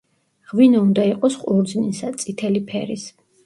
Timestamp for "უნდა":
0.85-1.05